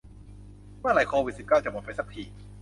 [0.79, 2.23] เมื่อไหร่โควิดสิบเก้าจะหมดไปสักที